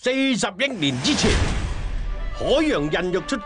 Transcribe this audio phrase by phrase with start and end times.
[0.00, 0.36] 四十亿
[0.78, 1.28] 年之前，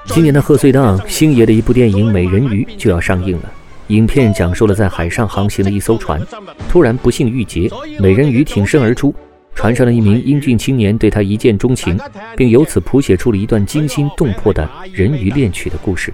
[0.08, 3.50] 今年的贺岁档，星爷的一部电影《美人鱼》就要上映了。
[3.86, 6.20] 影片讲述了在海上航行的一艘船，
[6.68, 9.14] 突然不幸遇劫，美人鱼挺身而出，
[9.54, 11.98] 船上的一名英俊青年对她一见钟情，
[12.36, 16.12] 并由此谱写出了一段惊心动魄的人鱼恋曲的故事。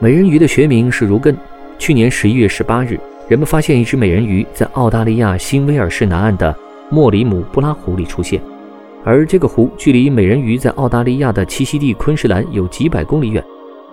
[0.00, 1.36] 美人鱼的学名是如艮。
[1.78, 6.56] 去年十一月十八日，人们发现一只美人鱼在澳大利亚新威尔士南岸的
[6.88, 8.40] 莫里姆布拉湖里出现，
[9.04, 13.44] 而这个湖距离美人鱼在澳大利亚的栖息地昆士兰有几百公里远。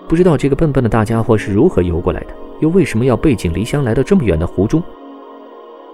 [0.08, 2.28] 不知道这个笨笨的大家伙是如何游过来的，
[2.62, 4.82] 又为什么要背井离乡来到这么远的湖中？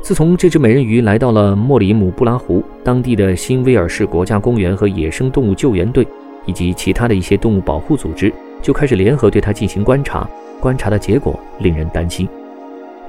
[0.03, 6.07] 自从这只美人鱼来到了莫里姆布拉湖，当地的新威尔士国家公园和野生动物救援队
[6.45, 8.31] 以及其他的一些动物保护组织。
[8.61, 10.29] 就开始联合对它进行观察，
[10.59, 12.29] 观察的结果令人担心。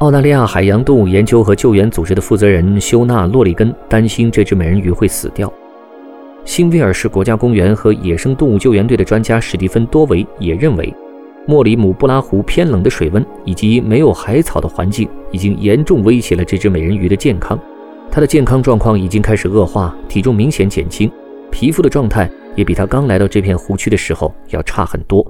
[0.03, 5.51] 澳大利亚海洋动物研究和救援组织的负责人休纳·洛里根担心这只美人鱼会死掉。
[6.45, 10.93] 新威尔士国家公园和野生动物救援队的专家史蒂芬·多维也认为，
[11.47, 17.57] 莫里姆布拉湖偏冷的水温以及没有海草的环境已经严重威胁了这只美人鱼的健康。
[18.11, 21.09] 它的健康状况已经开始恶化，体重明显减轻，
[21.49, 25.25] 皮肤的状态也比它刚来到这片湖区的时候要差很多。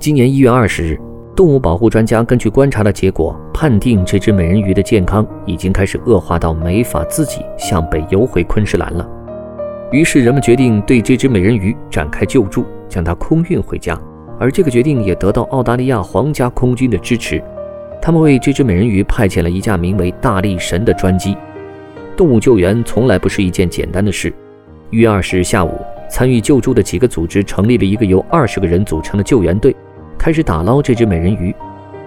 [0.00, 0.98] 今年一月二十日，
[1.36, 9.08] 动物保护专家根据观察的结果，判定这只美人鱼的健康已经开始恶化到没法自己向北游回昆士兰了。
[9.90, 13.98] 于是，人们决定对这只美人鱼展开救助，将它空运回家。
[14.38, 17.42] 而这个决定也得到澳大利亚皇家空军的支持，
[18.00, 21.36] 他们为这只美人鱼派遣了一架名为“大力神”的专机。
[22.16, 24.32] 动物救援从来不是一件简单的事。
[24.90, 29.74] 一月二十日下午，参与救助的几个组织成立了一个由二十个人组成的救援队。
[30.24, 31.54] 开始打捞这只美人鱼，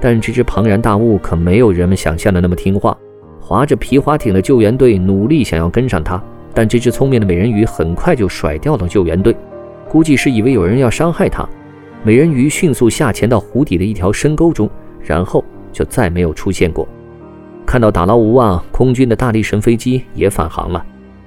[0.02, 2.98] 但这只庞然大物可没有人们想象的那么听话。
[3.40, 6.20] 划着皮划艇的救援队努力想要跟上它，
[6.52, 9.38] 但这只聪明的美人鱼很快就甩掉了救援队，
[9.88, 11.48] 估计是以为有人要伤害它。
[12.02, 14.68] 美人鱼迅速下潜到湖底的一条深沟中，
[15.00, 16.88] 然后就再没有出现过。
[17.68, 20.84] 看到打捞无望，空军的大力神飞机也返航了，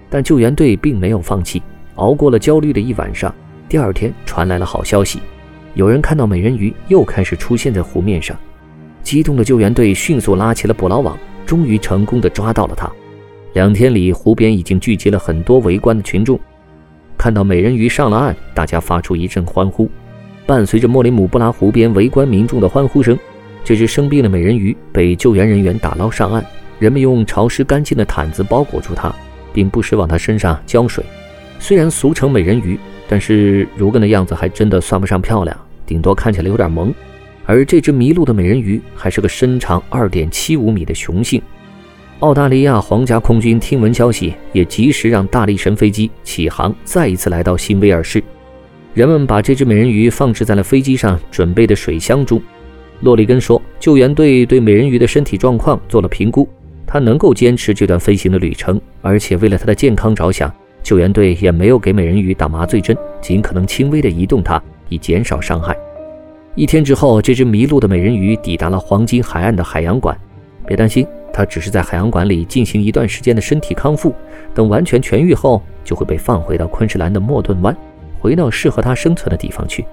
[0.08, 1.62] 但救援队并没有放弃，
[1.94, 3.32] 熬过了焦虑的一晚上。
[3.68, 5.20] 第二天传来了好消息。
[5.74, 8.36] 有人看到美人鱼又开始出现在湖面上，
[9.02, 11.16] 激动的救援队迅速拉起了捕捞网，
[11.46, 12.90] 终于成功的抓到了它。
[13.52, 16.38] 两天里，湖边已经聚集了很多围观的群众。
[17.16, 19.88] 看到美人鱼上了岸，大家发出一阵欢呼。
[20.46, 23.16] 伴随着莫里姆布拉湖边围观民众的欢呼声，
[23.62, 26.44] 这只生病的美人鱼被救援人员打捞上岸。
[26.80, 29.14] 人们用潮湿干净的毯子包裹住它，
[29.52, 31.04] 并不时往它身上浇水。
[31.60, 32.76] 虽然俗称美人鱼。
[33.10, 36.94] 但是如根的样子还真的算不上漂亮，顶多看起来有点萌。
[37.44, 41.42] 而这只迷路的美人鱼还是个身长二点七五米的雄性。
[42.20, 48.22] 澳大利亚皇家空军听闻消息，也及时让大力神飞机起航，再一次来到新威尔士。
[48.94, 52.40] 人们把这只美人鱼放置在了飞机上准备的水箱中。
[53.00, 56.48] 洛里根说，救援队对美人鱼的身体状况做了评估，
[56.86, 60.52] 它能够坚持这段飞行的旅程，而且为了它的健康着想。
[60.82, 65.76] 救援队也没有给美人鱼打麻醉针，尽可能轻微地移动它，以减少伤害。
[66.54, 70.16] 一天之后，这只迷路的美人鱼抵达了黄金海岸的海洋馆。
[70.66, 74.14] 别担心，它只是在海洋馆里进行一段时间的身体康复，
[74.54, 77.76] 等完全痊愈后，就会被放回到昆士兰的莫顿湾，
[78.18, 79.84] 回到适合它生存的地方去。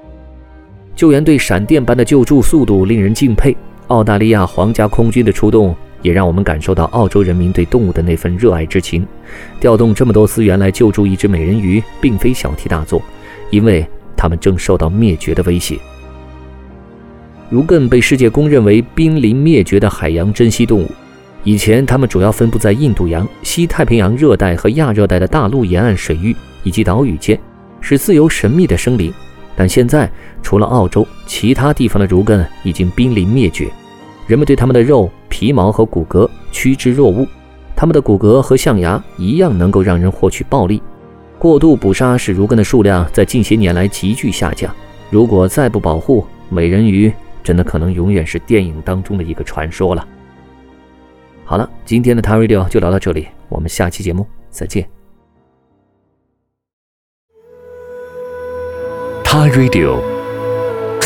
[0.96, 3.56] 救援队闪电般的救助速度令人敬佩，
[3.88, 5.75] 澳大利亚皇家空军的出动。
[6.02, 9.06] 也让我们感受到澳洲人民对动物的那份热爱之情。
[9.60, 13.01] 调动这么多资源来救助一只美人鱼，并非小题大做，
[13.50, 13.86] 因为
[14.16, 15.77] 它们正受到灭绝的威胁。
[17.50, 20.92] 如艮被世界公认为濒临灭绝的海洋珍稀动物。
[21.44, 27.39] 以前，它们主要分布在印度洋、西太平洋热带和亚热带的大陆沿岸水域以及岛屿间，
[27.80, 29.13] 是自由神秘的生灵。
[29.56, 30.12] 但现在，
[30.44, 33.69] 除了澳洲，其他地方的如艮已经濒临灭绝。
[34.27, 35.09] 人们对它们的肉。
[35.29, 37.27] 皮毛和骨骼趋之若鹜，
[37.75, 40.81] 它们的骨骼和象牙一样能够让人获取暴利。
[41.38, 44.74] 过度捕杀使如艮的数量在近些年来急剧下降。
[45.12, 47.13] 如果再不保护美人鱼，
[47.44, 50.07] 真的可能永远是电影当中的一个传说了。
[51.45, 54.89] 好了，今天的 t a Radio 就聊到这里，我们下期节目再见。
[59.24, 60.17] t a Radio